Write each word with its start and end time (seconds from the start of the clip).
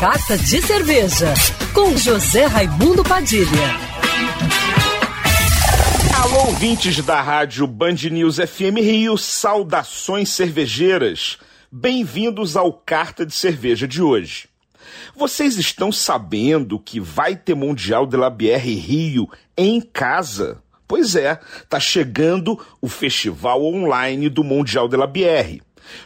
Carta 0.00 0.38
de 0.38 0.62
Cerveja, 0.62 1.34
com 1.74 1.94
José 1.94 2.46
Raimundo 2.46 3.04
Padilha. 3.04 3.44
Alô, 6.22 6.46
ouvintes 6.46 7.04
da 7.04 7.20
rádio 7.20 7.66
Band 7.66 7.96
News 8.10 8.36
FM 8.36 8.78
Rio, 8.78 9.18
saudações 9.18 10.30
cervejeiras. 10.30 11.36
Bem-vindos 11.70 12.56
ao 12.56 12.72
Carta 12.72 13.26
de 13.26 13.34
Cerveja 13.34 13.86
de 13.86 14.00
hoje. 14.00 14.48
Vocês 15.14 15.58
estão 15.58 15.92
sabendo 15.92 16.80
que 16.80 16.98
vai 16.98 17.36
ter 17.36 17.54
Mundial 17.54 18.06
de 18.06 18.16
la 18.16 18.30
Bière 18.30 18.72
Rio 18.72 19.28
em 19.54 19.82
casa? 19.82 20.62
Pois 20.88 21.14
é, 21.14 21.38
tá 21.68 21.78
chegando 21.78 22.58
o 22.80 22.88
festival 22.88 23.62
online 23.62 24.30
do 24.30 24.42
Mundial 24.42 24.88
de 24.88 24.96
la 24.96 25.06
Bière. 25.06 25.60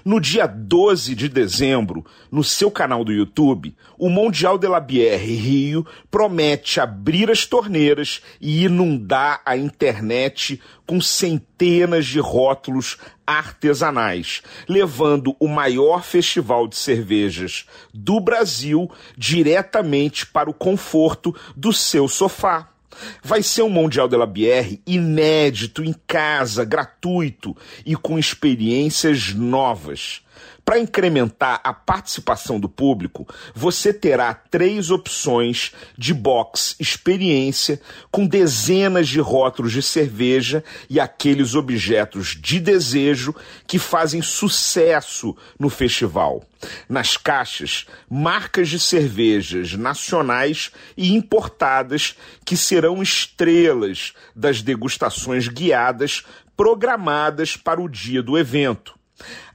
No 0.04 0.20
dia 0.20 0.46
12 0.46 1.14
de 1.14 1.28
dezembro, 1.28 2.04
no 2.30 2.44
seu 2.44 2.70
canal 2.70 3.04
do 3.04 3.12
YouTube, 3.12 3.74
o 3.98 4.08
Mundial 4.08 4.58
de 4.58 4.68
la 4.68 4.80
Bière 4.80 5.16
Rio 5.16 5.86
promete 6.10 6.80
abrir 6.80 7.30
as 7.30 7.46
torneiras 7.46 8.22
e 8.40 8.64
inundar 8.64 9.40
a 9.44 9.56
internet 9.56 10.60
com 10.86 11.00
centenas 11.00 12.06
de 12.06 12.20
rótulos 12.20 12.98
artesanais, 13.26 14.42
levando 14.68 15.34
o 15.40 15.48
maior 15.48 16.02
festival 16.02 16.68
de 16.68 16.76
cervejas 16.76 17.66
do 17.92 18.20
Brasil 18.20 18.90
diretamente 19.16 20.26
para 20.26 20.50
o 20.50 20.54
conforto 20.54 21.34
do 21.56 21.72
seu 21.72 22.06
sofá. 22.06 22.73
Vai 23.22 23.42
ser 23.42 23.62
um 23.62 23.68
Mundial 23.68 24.08
de 24.08 24.16
la 24.16 24.26
Bière 24.26 24.80
inédito, 24.86 25.82
em 25.82 25.94
casa, 26.06 26.64
gratuito 26.64 27.56
e 27.84 27.94
com 27.96 28.18
experiências 28.18 29.32
novas. 29.34 30.23
Para 30.64 30.78
incrementar 30.78 31.60
a 31.62 31.74
participação 31.74 32.58
do 32.58 32.68
público, 32.68 33.28
você 33.54 33.92
terá 33.92 34.32
três 34.32 34.90
opções 34.90 35.72
de 35.96 36.14
box 36.14 36.74
experiência 36.80 37.80
com 38.10 38.26
dezenas 38.26 39.08
de 39.08 39.20
rótulos 39.20 39.72
de 39.72 39.82
cerveja 39.82 40.64
e 40.88 40.98
aqueles 40.98 41.54
objetos 41.54 42.36
de 42.40 42.58
desejo 42.58 43.34
que 43.66 43.78
fazem 43.78 44.22
sucesso 44.22 45.36
no 45.58 45.68
festival. 45.68 46.42
Nas 46.88 47.18
caixas, 47.18 47.86
marcas 48.08 48.70
de 48.70 48.80
cervejas 48.80 49.74
nacionais 49.74 50.70
e 50.96 51.12
importadas 51.12 52.16
que 52.42 52.56
serão 52.56 53.02
estrelas 53.02 54.14
das 54.34 54.62
degustações 54.62 55.46
guiadas 55.46 56.24
programadas 56.56 57.56
para 57.56 57.82
o 57.82 57.88
dia 57.88 58.22
do 58.22 58.38
evento. 58.38 58.94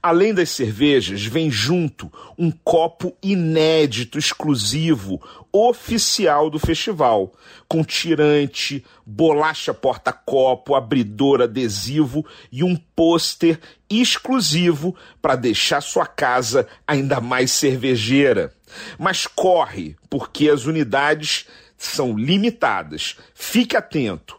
Além 0.02 0.34
das 0.34 0.50
cervejas, 0.50 1.26
vem 1.26 1.52
junto 1.52 2.12
um 2.38 2.50
copo 2.50 3.16
inédito, 3.22 4.18
exclusivo, 4.18 5.22
oficial 5.52 6.50
do 6.50 6.58
festival, 6.58 7.34
com 7.68 7.84
tirante, 7.84 8.86
bolacha 9.06 9.74
porta-copo, 9.74 10.76
abridor 10.76 11.42
adesivo 11.42 12.26
e 12.50 12.64
um 12.64 12.78
pôster 12.96 13.60
exclusivo 13.90 14.96
para 15.22 15.36
deixar 15.36 15.82
sua 15.82 16.06
casa 16.06 16.66
ainda 16.88 17.20
mais 17.20 17.52
cervejeira. 17.52 18.54
Mas 18.98 19.28
corre, 19.28 19.98
porque 20.10 20.50
as 20.50 20.66
unidades 20.66 21.46
são 21.78 22.18
limitadas. 22.18 23.18
Fique 23.34 23.76
atento. 23.76 24.39